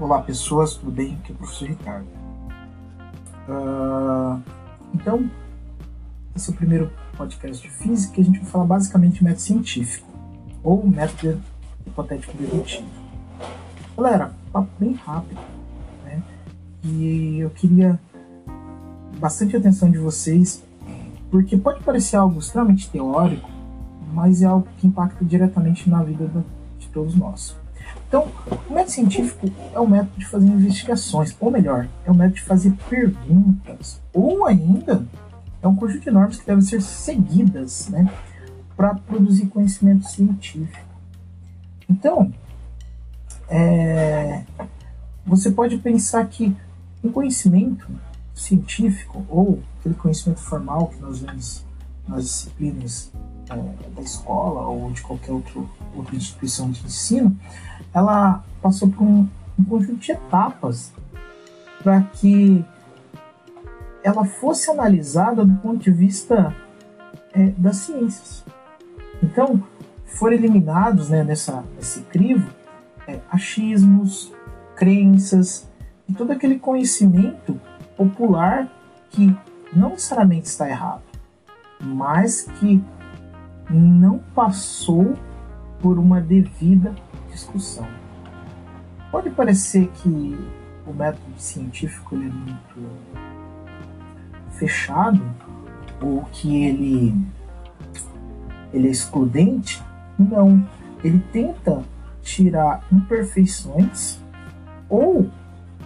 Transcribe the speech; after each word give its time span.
Olá 0.00 0.22
pessoas, 0.22 0.74
tudo 0.74 0.92
bem? 0.92 1.14
Aqui 1.14 1.32
é 1.32 1.34
o 1.34 1.38
professor 1.38 1.68
Ricardo. 1.68 2.06
Uh, 3.48 4.40
então, 4.94 5.28
esse 6.36 6.48
é 6.48 6.54
o 6.54 6.56
primeiro 6.56 6.92
podcast 7.16 7.60
de 7.60 7.68
física 7.68 8.14
que 8.14 8.20
a 8.20 8.24
gente 8.24 8.38
vai 8.38 8.48
falar 8.48 8.64
basicamente 8.64 9.18
de 9.18 9.24
método 9.24 9.40
científico 9.40 10.06
ou 10.62 10.86
método 10.86 11.42
hipotético 11.84 12.36
dedutivo. 12.36 12.86
Galera, 13.96 14.30
papo 14.52 14.68
bem 14.78 14.92
rápido, 14.92 15.40
né? 16.04 16.22
E 16.84 17.40
eu 17.40 17.50
queria 17.50 17.98
bastante 19.18 19.56
atenção 19.56 19.90
de 19.90 19.98
vocês, 19.98 20.62
porque 21.28 21.56
pode 21.56 21.82
parecer 21.82 22.14
algo 22.14 22.38
extremamente 22.38 22.88
teórico, 22.88 23.50
mas 24.14 24.42
é 24.42 24.46
algo 24.46 24.68
que 24.76 24.86
impacta 24.86 25.24
diretamente 25.24 25.90
na 25.90 26.04
vida 26.04 26.30
de 26.78 26.88
todos 26.90 27.16
nós. 27.16 27.56
Então, 28.08 28.28
o 28.68 28.72
método 28.72 28.90
científico 28.90 29.50
é 29.74 29.78
o 29.78 29.86
método 29.86 30.18
de 30.18 30.26
fazer 30.26 30.46
investigações, 30.46 31.36
ou 31.38 31.50
melhor, 31.50 31.86
é 32.06 32.10
o 32.10 32.14
método 32.14 32.36
de 32.36 32.42
fazer 32.42 32.72
perguntas, 32.88 34.00
ou 34.12 34.46
ainda 34.46 35.06
é 35.62 35.68
um 35.68 35.76
conjunto 35.76 36.04
de 36.04 36.10
normas 36.10 36.36
que 36.38 36.46
devem 36.46 36.62
ser 36.62 36.80
seguidas 36.80 37.88
né, 37.88 38.10
para 38.76 38.94
produzir 38.94 39.46
conhecimento 39.46 40.08
científico. 40.08 40.88
Então, 41.88 42.32
é, 43.48 44.44
você 45.26 45.50
pode 45.50 45.76
pensar 45.78 46.26
que 46.28 46.56
um 47.02 47.10
conhecimento 47.10 47.86
científico, 48.34 49.24
ou 49.28 49.62
aquele 49.78 49.94
conhecimento 49.94 50.40
formal 50.40 50.88
que 50.88 51.00
nós 51.00 51.20
vemos 51.20 51.64
nas 52.06 52.24
disciplinas 52.24 53.10
é, 53.50 53.90
da 53.94 54.02
escola 54.02 54.66
ou 54.66 54.90
de 54.92 55.02
qualquer 55.02 55.32
outro, 55.32 55.68
outra 55.94 56.16
instituição 56.16 56.70
de 56.70 56.84
ensino, 56.84 57.36
ela 57.92 58.44
passou 58.62 58.88
por 58.88 59.02
um, 59.02 59.28
um 59.58 59.64
conjunto 59.64 59.98
de 59.98 60.12
etapas 60.12 60.92
para 61.82 62.02
que 62.02 62.64
ela 64.02 64.24
fosse 64.24 64.70
analisada 64.70 65.44
do 65.44 65.54
ponto 65.56 65.78
de 65.78 65.90
vista 65.90 66.54
é, 67.32 67.48
das 67.56 67.76
ciências. 67.76 68.44
Então, 69.22 69.62
foram 70.04 70.34
eliminados 70.34 71.10
né, 71.10 71.22
nessa, 71.22 71.64
nesse 71.76 72.00
crivo 72.02 72.50
é, 73.06 73.20
achismos, 73.30 74.32
crenças 74.76 75.68
e 76.08 76.12
todo 76.12 76.30
aquele 76.30 76.58
conhecimento 76.58 77.60
popular 77.96 78.68
que 79.10 79.36
não 79.74 79.90
necessariamente 79.90 80.46
está 80.46 80.68
errado, 80.68 81.02
mas 81.80 82.42
que 82.58 82.82
não 83.70 84.18
passou 84.34 85.14
por 85.80 85.98
uma 85.98 86.20
devida 86.20 86.94
discussão. 87.38 87.86
Pode 89.10 89.30
parecer 89.30 89.88
que 89.94 90.38
o 90.86 90.92
método 90.92 91.38
científico 91.38 92.14
ele 92.14 92.28
é 92.28 92.32
muito 92.32 92.90
fechado 94.52 95.22
ou 96.02 96.22
que 96.32 96.64
ele 96.64 97.14
ele 98.72 98.88
é 98.88 98.90
excludente. 98.90 99.82
Não, 100.18 100.66
ele 101.02 101.20
tenta 101.32 101.82
tirar 102.22 102.84
imperfeições 102.92 104.18
ou 104.88 105.30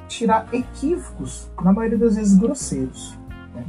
tirar 0.08 0.46
equívocos, 0.52 1.50
na 1.62 1.72
maioria 1.72 1.98
das 1.98 2.16
vezes 2.16 2.36
grosseiros. 2.36 3.16
Né? 3.54 3.64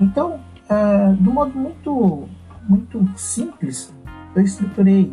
Então, 0.00 0.40
é, 0.68 1.12
de 1.12 1.28
um 1.28 1.32
modo 1.32 1.56
muito, 1.56 2.28
muito 2.68 3.06
simples, 3.16 3.94
eu 4.34 4.42
estruturei, 4.42 5.12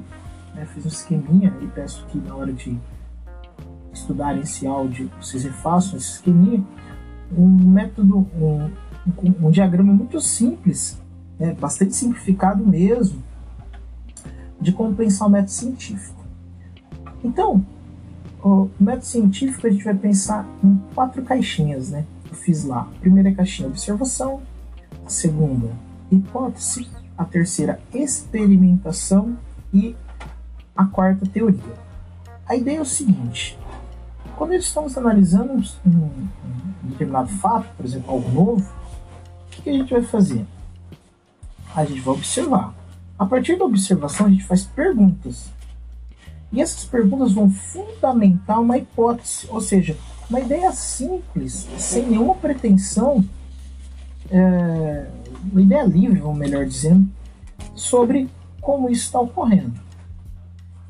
né, 0.54 0.66
fiz 0.74 0.86
um 0.86 0.90
esqueminha 0.90 1.54
e 1.62 1.68
peço 1.68 2.06
que 2.08 2.18
na 2.18 2.36
hora 2.36 2.52
de 2.52 2.78
estudarem 3.94 4.42
esse 4.42 4.66
áudio 4.66 5.10
vocês 5.20 5.44
refaçam 5.44 5.98
esse 5.98 6.14
esqueminha, 6.14 6.64
um 7.36 7.48
método, 7.48 8.28
um, 8.36 8.70
um, 9.22 9.48
um 9.48 9.52
diagrama 9.52 9.94
muito 9.94 10.20
simples, 10.20 11.02
né, 11.40 11.54
bastante 11.54 11.96
simplificado 11.96 12.66
mesmo, 12.66 13.22
de 14.60 14.72
como 14.72 14.96
pensar 14.96 15.26
o 15.26 15.30
método 15.30 15.52
científico. 15.52 16.24
Então, 17.24 17.66
o 18.44 18.70
método 18.80 19.06
científico 19.06 19.68
a 19.68 19.70
gente 19.70 19.84
vai 19.84 19.96
pensar 19.96 20.46
em 20.64 20.80
quatro 20.94 21.22
caixinhas, 21.24 21.90
né? 21.90 22.06
Eu 22.30 22.36
fiz 22.36 22.66
lá. 22.66 22.82
A 22.82 23.00
primeira 23.00 23.34
caixinha 23.34 23.70
observação, 23.70 24.42
a 25.06 25.10
segunda 25.10 25.72
hipótese, 26.12 26.88
a 27.18 27.26
terceira 27.26 27.80
experimentação 27.94 29.38
e 29.74 29.96
a 30.76 30.86
quarta 30.86 31.26
teoria. 31.26 31.84
A 32.46 32.56
ideia 32.56 32.78
é 32.78 32.82
o 32.82 32.86
seguinte: 32.86 33.58
quando 34.36 34.54
estamos 34.54 34.98
analisando 34.98 35.54
um, 35.54 35.90
um, 35.90 36.28
determinado 36.84 37.30
fato, 37.30 37.68
por 37.76 37.86
exemplo, 37.86 38.12
algo 38.12 38.30
novo, 38.32 38.70
o 39.48 39.50
que, 39.52 39.62
que 39.62 39.70
a 39.70 39.74
gente 39.74 39.94
vai 39.94 40.04
fazer? 40.04 40.46
A 41.76 41.86
gente 41.86 42.02
vai 42.02 42.14
observar. 42.16 42.74
A 43.18 43.26
partir 43.26 43.58
da 43.58 43.66
observação, 43.66 44.26
a 44.26 44.30
gente 44.30 44.44
faz 44.44 44.64
perguntas. 44.64 45.50
E 46.52 46.62
essas 46.62 46.86
perguntas 46.86 47.32
vão 47.34 47.50
fundamentar 47.50 48.60
uma 48.62 48.78
hipótese, 48.78 49.48
ou 49.50 49.60
seja, 49.60 49.98
uma 50.30 50.40
ideia 50.40 50.72
simples, 50.72 51.68
sem 51.78 52.06
nenhuma 52.08 52.36
pretensão, 52.36 53.24
é, 54.30 55.08
uma 55.52 55.62
ideia 55.62 55.84
livre, 55.84 56.22
ou 56.22 56.34
melhor 56.34 56.66
dizendo, 56.66 57.08
sobre 57.76 58.30
como 58.62 58.90
isso 58.90 59.06
está 59.06 59.20
ocorrendo. 59.20 59.74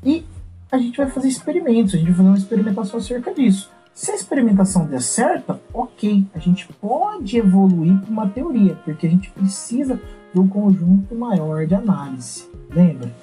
E 0.04 0.24
a 0.70 0.78
gente 0.78 0.96
vai 0.96 1.08
fazer 1.08 1.28
experimentos, 1.28 1.94
a 1.94 1.96
gente 1.96 2.06
vai 2.06 2.16
fazer 2.16 2.28
uma 2.28 2.38
experimentação 2.38 2.98
acerca 2.98 3.32
disso. 3.32 3.70
Se 3.94 4.10
a 4.10 4.14
experimentação 4.14 4.86
der 4.86 5.00
certa, 5.00 5.60
ok, 5.72 6.26
a 6.34 6.38
gente 6.40 6.66
pode 6.80 7.38
evoluir 7.38 7.96
para 8.00 8.10
uma 8.10 8.28
teoria, 8.28 8.74
porque 8.84 9.06
a 9.06 9.10
gente 9.10 9.30
precisa 9.30 10.00
de 10.32 10.40
um 10.40 10.48
conjunto 10.48 11.14
maior 11.14 11.64
de 11.64 11.76
análise. 11.76 12.48
Lembra? 12.70 13.14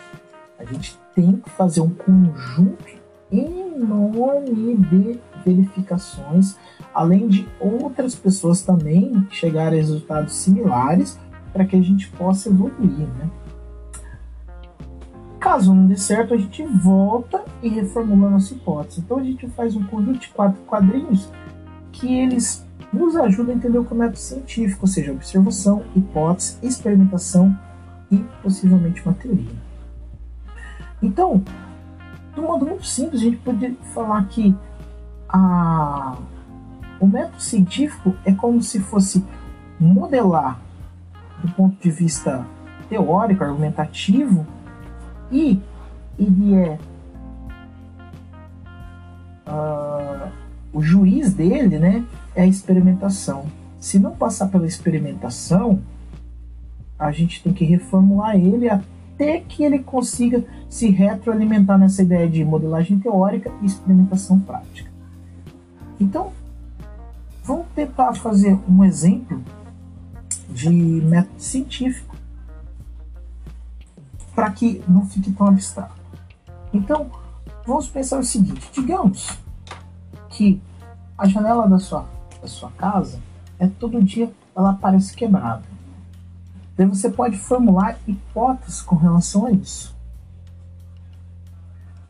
A 0.57 0.63
gente 0.63 0.97
tem 1.13 1.33
que 1.35 1.49
fazer 1.49 1.81
um 1.81 1.89
conjunto 1.89 2.85
enorme 3.29 4.77
de 4.77 5.19
verificações, 5.45 6.55
além 6.93 7.27
de 7.27 7.47
outras 7.59 8.15
pessoas 8.15 8.61
também 8.61 9.27
chegarem 9.29 9.77
a 9.79 9.81
resultados 9.81 10.35
similares 10.35 11.19
para 11.51 11.65
que 11.65 11.75
a 11.75 11.81
gente 11.81 12.07
possa 12.11 12.49
evoluir, 12.49 13.07
né? 13.17 13.29
Caso 15.51 15.75
não 15.75 15.85
dê 15.85 15.97
certo, 15.97 16.33
a 16.33 16.37
gente 16.37 16.63
volta 16.63 17.43
e 17.61 17.67
reformula 17.67 18.27
a 18.27 18.31
nossa 18.31 18.53
hipótese. 18.53 19.01
Então 19.01 19.17
a 19.17 19.23
gente 19.23 19.49
faz 19.49 19.75
um 19.75 19.83
conjunto 19.83 20.19
de 20.19 20.29
quatro 20.29 20.57
quadrinhos 20.61 21.29
que 21.91 22.07
eles 22.19 22.65
nos 22.93 23.17
ajudam 23.17 23.53
a 23.53 23.57
entender 23.57 23.77
o 23.77 23.83
método 23.93 24.17
científico, 24.17 24.83
ou 24.83 24.87
seja, 24.87 25.11
observação, 25.11 25.83
hipótese, 25.93 26.57
experimentação 26.63 27.53
e 28.09 28.19
possivelmente 28.41 29.01
uma 29.03 29.13
teoria. 29.13 29.51
Então, 31.03 31.43
de 32.33 32.39
um 32.39 32.43
modo 32.43 32.65
muito 32.65 32.85
simples, 32.85 33.19
a 33.19 33.25
gente 33.25 33.37
pode 33.39 33.77
falar 33.93 34.23
que 34.29 34.55
a, 35.27 36.15
o 36.97 37.05
método 37.05 37.41
científico 37.41 38.15
é 38.23 38.31
como 38.31 38.61
se 38.61 38.79
fosse 38.79 39.21
modelar 39.77 40.61
do 41.43 41.51
ponto 41.51 41.75
de 41.83 41.91
vista 41.91 42.47
teórico, 42.87 43.43
argumentativo, 43.43 44.47
e 45.31 45.59
ele 46.19 46.55
é 46.55 46.77
uh, 49.47 50.31
o 50.73 50.81
juiz 50.81 51.33
dele, 51.33 51.79
né, 51.79 52.05
é 52.35 52.43
a 52.43 52.47
experimentação. 52.47 53.45
Se 53.79 53.97
não 53.97 54.11
passar 54.11 54.47
pela 54.47 54.67
experimentação, 54.67 55.81
a 56.97 57.11
gente 57.11 57.41
tem 57.41 57.51
que 57.51 57.65
reformular 57.65 58.35
ele 58.35 58.69
até 58.69 59.39
que 59.39 59.63
ele 59.63 59.79
consiga 59.79 60.43
se 60.69 60.89
retroalimentar 60.89 61.77
nessa 61.77 62.01
ideia 62.03 62.29
de 62.29 62.43
modelagem 62.43 62.99
teórica 62.99 63.51
e 63.61 63.65
experimentação 63.65 64.39
prática. 64.39 64.89
Então, 65.99 66.31
vamos 67.43 67.65
tentar 67.75 68.13
fazer 68.13 68.57
um 68.69 68.83
exemplo 68.83 69.41
de 70.49 70.69
método 70.69 71.39
científico 71.41 72.15
para 74.35 74.51
que 74.51 74.83
não 74.87 75.05
fique 75.05 75.31
tão 75.31 75.47
abstrato. 75.47 75.95
Então, 76.73 77.09
vamos 77.65 77.87
pensar 77.87 78.19
o 78.19 78.23
seguinte: 78.23 78.69
digamos 78.73 79.37
que 80.29 80.61
a 81.17 81.27
janela 81.27 81.67
da 81.67 81.79
sua, 81.79 82.05
da 82.41 82.47
sua 82.47 82.71
casa 82.71 83.19
é 83.59 83.67
todo 83.67 84.03
dia 84.03 84.31
ela 84.55 84.73
parece 84.73 85.13
quebrada. 85.15 85.63
Daí 86.75 86.87
você 86.87 87.09
pode 87.09 87.37
formular 87.37 87.97
hipóteses 88.07 88.81
com 88.81 88.95
relação 88.95 89.45
a 89.45 89.51
isso. 89.51 89.95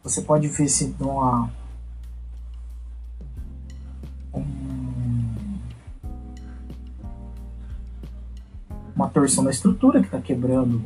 Você 0.03 0.21
pode 0.21 0.47
ver 0.47 0.68
se 0.68 0.95
uma 1.00 1.50
uma 8.95 9.09
torção 9.09 9.44
da 9.44 9.51
estrutura 9.51 10.00
que 10.00 10.07
está 10.07 10.21
quebrando 10.21 10.83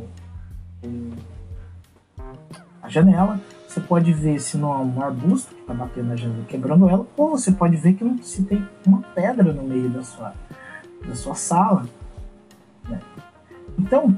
janela. 2.96 3.40
você 3.68 3.82
pode 3.82 4.14
ver 4.14 4.40
se 4.40 4.58
não 4.58 4.72
há 4.72 4.80
um 4.80 5.02
arbusto 5.02 5.54
que 5.54 5.62
está 5.62 5.74
batendo 5.74 6.08
na 6.08 6.16
janela 6.16 6.46
quebrando 6.48 6.90
ela, 6.90 7.06
ou 7.18 7.30
você 7.32 7.52
pode 7.52 7.76
ver 7.78 7.94
que 7.94 8.24
se 8.24 8.44
tem 8.44 8.66
uma 8.86 9.02
pedra 9.14 9.52
no 9.52 9.64
meio 9.64 9.90
da 9.90 10.04
sua, 10.04 10.34
da 11.06 11.16
sua 11.16 11.36
sala. 11.36 11.86
Né? 12.88 13.00
Então, 13.78 14.16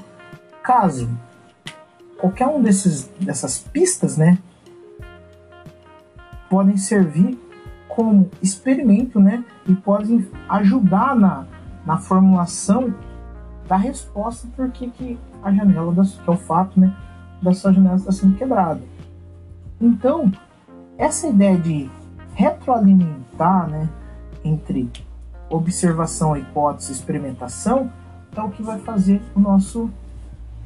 caso 0.61 1.09
qualquer 2.17 2.47
um 2.47 2.61
desses 2.61 3.03
dessas 3.19 3.59
pistas, 3.59 4.17
né, 4.17 4.37
podem 6.49 6.77
servir 6.77 7.37
como 7.87 8.29
experimento, 8.41 9.19
né, 9.19 9.43
e 9.67 9.73
podem 9.73 10.27
ajudar 10.49 11.15
na, 11.15 11.45
na 11.85 11.97
formulação 11.97 12.93
da 13.67 13.75
resposta 13.75 14.47
por 14.55 14.69
que, 14.71 14.89
que 14.89 15.19
a 15.43 15.51
janela, 15.51 15.91
da, 15.93 16.03
que 16.03 16.29
é 16.29 16.31
o 16.31 16.37
fato, 16.37 16.79
né, 16.79 16.95
da 17.41 17.53
sua 17.53 17.71
janela 17.71 17.95
está 17.95 18.11
sendo 18.11 18.37
quebrada. 18.37 18.81
Então, 19.79 20.31
essa 20.97 21.27
ideia 21.27 21.57
de 21.57 21.89
retroalimentar 22.33 23.69
né, 23.69 23.89
entre 24.43 24.89
observação, 25.49 26.35
hipótese 26.35 26.91
experimentação 26.91 27.91
é 28.35 28.41
o 28.41 28.49
que 28.49 28.61
vai 28.61 28.79
fazer 28.79 29.21
o 29.35 29.39
nosso, 29.39 29.89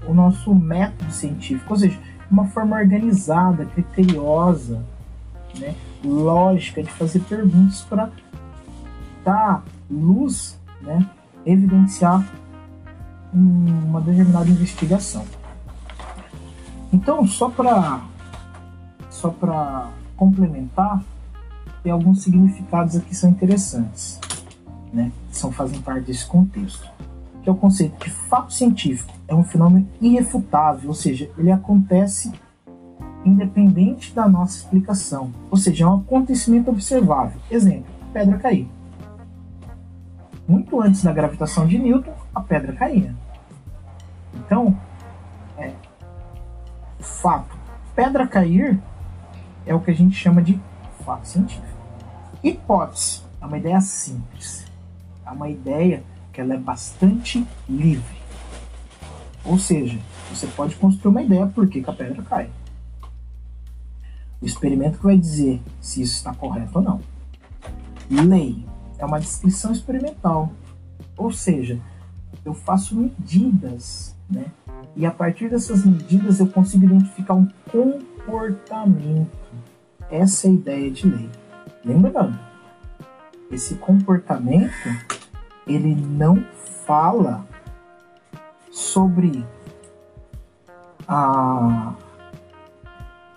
o 0.08 0.14
nosso 0.14 0.54
método 0.54 1.12
científico, 1.12 1.74
ou 1.74 1.80
seja, 1.80 2.00
uma 2.30 2.48
forma 2.48 2.78
organizada, 2.78 3.66
criteriosa, 3.66 4.84
né, 5.60 5.76
lógica 6.04 6.82
de 6.82 6.92
fazer 6.92 7.20
perguntas 7.22 7.82
para 7.82 8.10
dar 9.24 9.64
luz, 9.90 10.58
né, 10.82 11.08
evidenciar 11.46 12.26
uma 13.34 14.02
determinada 14.02 14.50
investigação. 14.50 15.26
Então, 16.92 17.26
só 17.26 17.50
para 17.50 18.02
só 19.10 19.30
para 19.30 19.90
complementar, 20.16 21.04
tem 21.84 21.92
alguns 21.92 22.24
significados 22.24 22.96
aqui 22.96 23.10
que 23.10 23.16
são 23.16 23.30
interessantes, 23.30 24.20
né? 24.92 25.12
São 25.32 25.52
fazem 25.52 25.82
parte 25.82 26.06
desse 26.06 26.26
contexto. 26.26 26.90
Que 27.44 27.50
é 27.50 27.52
o 27.52 27.56
conceito 27.56 28.04
de 28.04 28.10
fato 28.10 28.54
científico 28.54 29.12
é 29.28 29.34
um 29.34 29.44
fenômeno 29.44 29.88
irrefutável, 30.00 30.90
ou 30.90 30.94
seja, 30.94 31.30
ele 31.38 31.52
acontece 31.52 32.32
independente 33.26 34.14
da 34.14 34.28
nossa 34.28 34.58
explicação, 34.58 35.32
ou 35.50 35.58
seja, 35.58 35.86
é 35.86 35.88
um 35.88 35.98
acontecimento 35.98 36.70
observável. 36.70 37.40
Exemplo: 37.50 37.86
pedra 38.14 38.38
cair. 38.38 38.70
Muito 40.48 40.82
antes 40.82 41.04
da 41.04 41.14
gravitação 41.14 41.66
de 41.66 41.80
Newton, 41.80 42.14
a 42.34 42.42
pedra 42.42 42.74
caía. 42.74 43.16
Então, 44.36 44.78
fato, 47.02 47.56
pedra 47.96 48.28
cair 48.28 48.82
é 49.66 49.74
o 49.74 49.80
que 49.80 49.92
a 49.92 49.94
gente 49.94 50.16
chama 50.16 50.42
de 50.42 50.60
fato 51.04 51.28
científico. 51.28 51.68
Hipótese 52.44 53.22
é 53.40 53.46
uma 53.46 53.58
ideia 53.58 53.82
simples. 53.82 54.66
É 55.26 55.32
uma 55.32 55.50
ideia 55.50 56.04
que 56.34 56.42
ela 56.42 56.54
é 56.54 56.58
bastante 56.58 57.46
livre. 57.70 58.22
Ou 59.44 59.58
seja, 59.58 60.00
você 60.30 60.48
pode 60.48 60.76
construir 60.76 61.12
uma 61.12 61.22
ideia 61.22 61.48
por 61.48 61.68
que 61.68 61.84
a 61.86 61.94
pedra 61.94 62.22
cai. 62.24 62.50
O 64.42 64.46
experimento 64.46 64.98
que 64.98 65.04
vai 65.04 65.18
dizer 65.18 65.62
se 65.80 66.02
isso 66.02 66.16
está 66.16 66.34
correto 66.34 66.80
ou 66.80 66.84
não. 66.84 67.02
Lei 68.10 68.66
é 68.98 69.06
uma 69.06 69.20
descrição 69.20 69.72
experimental. 69.72 70.52
Ou 71.18 71.32
seja, 71.32 71.80
eu 72.44 72.54
faço 72.54 72.96
medidas, 72.96 74.16
né? 74.30 74.46
E 74.96 75.06
a 75.06 75.12
partir 75.12 75.50
dessas 75.50 75.86
medidas 75.86 76.40
eu 76.40 76.48
consigo 76.48 76.86
identificar 76.86 77.34
um 77.34 77.48
comportamento 77.72 79.42
essa 80.12 80.48
é 80.48 80.50
a 80.50 80.54
ideia 80.54 80.92
de 80.92 81.08
lei. 81.08 81.30
Lembrando, 81.86 82.38
esse 83.50 83.76
comportamento 83.76 84.90
ele 85.66 85.96
não 85.96 86.44
fala 86.86 87.46
sobre 88.70 89.46
a, 91.08 91.94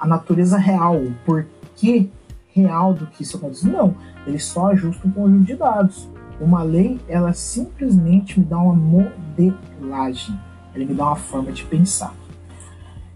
a 0.00 0.06
natureza 0.06 0.58
real, 0.58 0.96
o 0.96 1.14
porquê 1.24 2.10
real 2.48 2.92
do 2.92 3.06
que 3.06 3.22
isso 3.22 3.36
acontece. 3.36 3.68
Não, 3.68 3.94
ele 4.26 4.40
só 4.40 4.72
ajusta 4.72 5.06
um 5.06 5.12
conjunto 5.12 5.44
de 5.44 5.54
dados. 5.54 6.08
Uma 6.40 6.64
lei, 6.64 7.00
ela 7.06 7.32
simplesmente 7.32 8.40
me 8.40 8.46
dá 8.46 8.58
uma 8.58 8.74
modelagem, 8.74 10.36
ele 10.75 10.87
me 10.87 10.94
dá 10.94 11.06
uma 11.06 11.17
forma 11.17 11.53
de 11.53 11.65
pensar. 11.65 12.15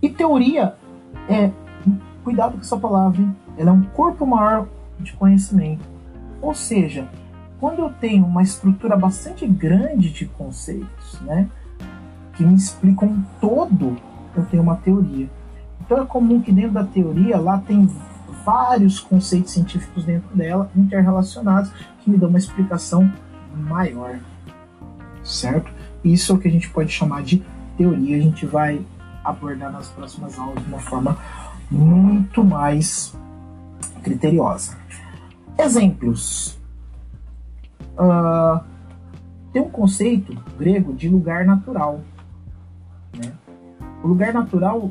E 0.00 0.08
teoria 0.08 0.74
é 1.28 1.50
cuidado 2.22 2.52
com 2.52 2.60
essa 2.60 2.76
palavra, 2.76 3.20
hein? 3.20 3.36
ela 3.56 3.70
é 3.70 3.72
um 3.72 3.82
corpo 3.82 4.26
maior 4.26 4.68
de 5.00 5.12
conhecimento. 5.14 5.82
Ou 6.40 6.54
seja, 6.54 7.08
quando 7.58 7.80
eu 7.80 7.90
tenho 7.90 8.24
uma 8.24 8.42
estrutura 8.42 8.96
bastante 8.96 9.46
grande 9.46 10.10
de 10.10 10.26
conceitos, 10.26 11.20
né, 11.22 11.48
que 12.34 12.44
me 12.44 12.54
explicam 12.54 13.08
um 13.08 13.22
todo, 13.40 13.96
eu 14.36 14.44
tenho 14.46 14.62
uma 14.62 14.76
teoria. 14.76 15.28
Então 15.80 16.02
é 16.02 16.06
comum 16.06 16.40
que 16.40 16.52
dentro 16.52 16.72
da 16.72 16.84
teoria 16.84 17.38
lá 17.38 17.58
tem 17.58 17.88
vários 18.44 19.00
conceitos 19.00 19.52
científicos 19.52 20.04
dentro 20.04 20.34
dela, 20.36 20.70
interrelacionados, 20.76 21.72
que 22.00 22.10
me 22.10 22.16
dão 22.16 22.28
uma 22.28 22.38
explicação 22.38 23.10
maior. 23.54 24.18
Certo? 25.24 25.70
Isso 26.12 26.32
é 26.32 26.34
o 26.34 26.38
que 26.38 26.48
a 26.48 26.50
gente 26.50 26.68
pode 26.70 26.90
chamar 26.90 27.22
de 27.22 27.42
teoria. 27.76 28.16
A 28.16 28.20
gente 28.20 28.46
vai 28.46 28.84
abordar 29.24 29.72
nas 29.72 29.88
próximas 29.88 30.38
aulas 30.38 30.62
de 30.62 30.68
uma 30.68 30.80
forma 30.80 31.18
muito 31.70 32.42
mais 32.42 33.14
criteriosa. 34.02 34.76
Exemplos. 35.58 36.58
Uh, 37.98 38.60
tem 39.52 39.60
um 39.60 39.70
conceito 39.70 40.36
grego 40.56 40.92
de 40.94 41.08
lugar 41.08 41.44
natural. 41.44 42.00
Né? 43.16 43.32
O 44.02 44.08
lugar 44.08 44.32
natural 44.32 44.90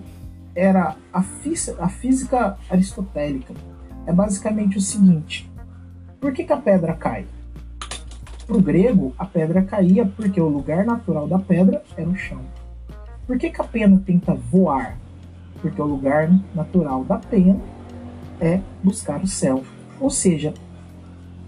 era 0.53 0.95
a, 1.13 1.19
a 1.19 1.89
física 1.89 2.57
aristotélica. 2.69 3.53
É 4.05 4.11
basicamente 4.11 4.77
o 4.77 4.81
seguinte: 4.81 5.49
por 6.19 6.33
que, 6.33 6.43
que 6.43 6.53
a 6.53 6.57
pedra 6.57 6.93
cai? 6.93 7.25
Para 8.47 8.57
o 8.57 8.61
grego, 8.61 9.13
a 9.17 9.25
pedra 9.25 9.61
caía 9.61 10.05
porque 10.05 10.39
o 10.39 10.47
lugar 10.47 10.85
natural 10.85 11.27
da 11.27 11.37
pedra 11.37 11.83
era 11.97 12.09
o 12.09 12.15
chão. 12.15 12.39
Por 13.27 13.37
que, 13.37 13.49
que 13.49 13.59
a 13.59 13.65
pena 13.65 14.01
tenta 14.05 14.33
voar? 14.33 14.97
Porque 15.61 15.81
o 15.81 15.85
lugar 15.85 16.31
natural 16.55 17.03
da 17.03 17.17
pena 17.17 17.59
é 18.39 18.61
buscar 18.81 19.21
o 19.21 19.27
céu. 19.27 19.63
Ou 19.99 20.09
seja, 20.09 20.53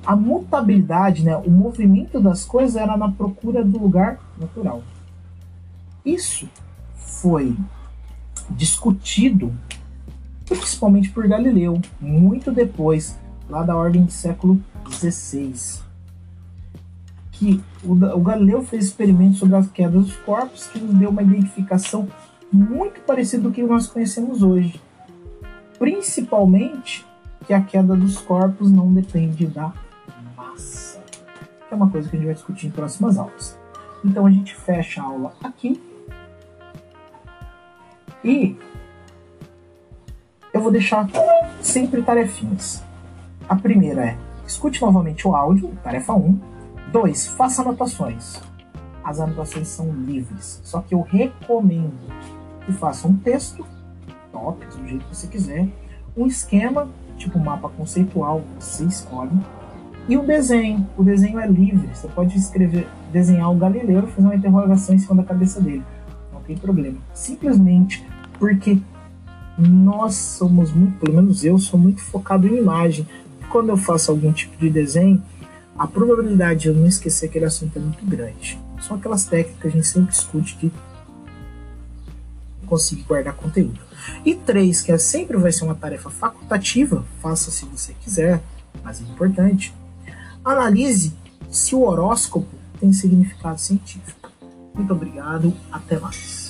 a 0.06 0.14
mutabilidade, 0.14 1.24
né, 1.24 1.38
o 1.38 1.50
movimento 1.50 2.20
das 2.20 2.44
coisas 2.44 2.76
era 2.76 2.98
na 2.98 3.10
procura 3.10 3.64
do 3.64 3.80
lugar 3.80 4.20
natural. 4.38 4.84
Isso 6.04 6.50
foi 6.96 7.56
discutido 8.50 9.54
principalmente 10.46 11.12
por 11.12 11.28
Galileu, 11.28 11.80
muito 12.02 12.52
depois, 12.52 13.18
lá 13.48 13.62
da 13.64 13.76
ordem 13.76 14.04
do 14.04 14.12
século 14.12 14.60
XVI. 14.90 15.89
Que 17.40 17.64
o, 17.84 17.94
o 17.94 18.22
Galileu 18.22 18.62
fez 18.62 18.86
experimentos 18.86 19.40
sobre 19.40 19.56
as 19.56 19.68
quedas 19.72 20.06
dos 20.06 20.16
corpos 20.18 20.68
que 20.68 20.80
nos 20.80 20.94
deu 20.96 21.10
uma 21.10 21.24
identificação 21.24 22.08
muito 22.52 23.00
parecida 23.02 23.44
com 23.44 23.50
o 23.50 23.52
que 23.54 23.64
nós 23.64 23.88
conhecemos 23.88 24.44
hoje 24.44 24.80
principalmente 25.80 27.08
que 27.48 27.54
a 27.54 27.62
queda 27.62 27.96
dos 27.96 28.20
corpos 28.20 28.70
não 28.70 28.94
depende 28.94 29.48
da 29.48 29.74
massa, 30.36 31.02
que 31.68 31.74
é 31.74 31.76
uma 31.76 31.90
coisa 31.90 32.10
que 32.10 32.18
a 32.18 32.20
gente 32.20 32.28
vai 32.28 32.36
discutir 32.36 32.68
em 32.68 32.72
próximas 32.72 33.18
aulas. 33.18 33.58
Então 34.04 34.26
a 34.26 34.30
gente 34.30 34.54
fecha 34.54 35.02
a 35.02 35.06
aula 35.06 35.34
aqui 35.42 35.82
e 38.24 38.58
eu 40.54 40.62
vou 40.62 40.72
deixar 40.72 41.08
sempre 41.62 42.04
tarefinhas. 42.04 42.84
A 43.48 43.56
primeira 43.56 44.06
é 44.06 44.18
escute 44.46 44.82
novamente 44.82 45.28
o 45.28 45.36
áudio, 45.36 45.72
tarefa 45.82 46.14
1. 46.14 46.59
2. 46.92 47.28
Faça 47.30 47.62
anotações. 47.62 48.42
As 49.04 49.20
anotações 49.20 49.68
são 49.68 49.92
livres, 49.92 50.60
só 50.64 50.82
que 50.82 50.94
eu 50.94 51.02
recomendo 51.02 51.94
que 52.66 52.74
faça 52.74 53.08
um 53.08 53.16
texto 53.16 53.66
tópicos, 54.32 54.76
do 54.76 54.88
jeito 54.88 55.06
que 55.06 55.16
você 55.16 55.28
quiser, 55.28 55.68
um 56.16 56.28
esquema, 56.28 56.88
tipo 57.18 57.40
mapa 57.40 57.70
conceitual, 57.70 58.44
você 58.60 58.84
escolhe, 58.86 59.32
e 60.08 60.18
o 60.18 60.24
desenho. 60.24 60.88
O 60.98 61.04
desenho 61.04 61.40
é 61.40 61.48
livre, 61.48 61.90
você 61.94 62.08
pode 62.08 62.38
escrever, 62.38 62.88
desenhar 63.12 63.52
o 63.52 63.56
Galileu 63.56 64.04
e 64.04 64.08
fazer 64.08 64.28
uma 64.28 64.36
interrogação 64.36 64.96
em 64.96 65.00
cima 65.00 65.16
da 65.16 65.24
cabeça 65.24 65.62
dele. 65.62 65.84
Não 66.34 66.42
tem 66.42 66.58
problema. 66.58 66.98
Simplesmente 67.14 68.06
porque 68.40 68.80
nós 69.58 70.16
somos 70.16 70.72
muito, 70.72 70.98
pelo 71.00 71.16
menos 71.16 71.44
eu 71.44 71.58
sou 71.58 71.80
muito 71.80 72.02
focado 72.02 72.48
em 72.48 72.58
imagem. 72.58 73.08
Quando 73.52 73.70
eu 73.70 73.78
faço 73.78 74.12
algum 74.12 74.32
tipo 74.32 74.58
de 74.58 74.70
desenho, 74.70 75.22
a 75.80 75.88
probabilidade 75.88 76.60
de 76.60 76.68
eu 76.68 76.74
não 76.74 76.86
esquecer 76.86 77.28
aquele 77.28 77.46
assunto 77.46 77.78
é 77.78 77.80
muito 77.80 78.06
grande. 78.06 78.60
São 78.86 78.98
aquelas 78.98 79.24
técnicas 79.24 79.62
que 79.62 79.68
a 79.68 79.72
gente 79.72 79.88
sempre 79.88 80.12
discute 80.12 80.58
de 80.58 80.72
conseguir 82.66 83.04
guardar 83.04 83.34
conteúdo. 83.34 83.80
E 84.26 84.36
três, 84.36 84.82
que 84.82 84.92
é 84.92 84.98
sempre 84.98 85.38
vai 85.38 85.54
ser 85.54 85.64
uma 85.64 85.76
tarefa 85.76 86.10
facultativa, 86.10 87.06
faça 87.22 87.50
se 87.50 87.64
você 87.64 87.94
quiser, 87.94 88.42
mas 88.84 89.00
é 89.00 89.06
importante. 89.06 89.74
Analise 90.44 91.14
se 91.50 91.74
o 91.74 91.84
horóscopo 91.84 92.54
tem 92.78 92.92
significado 92.92 93.60
científico. 93.60 94.30
Muito 94.76 94.92
obrigado, 94.92 95.54
até 95.72 95.98
mais. 95.98 96.49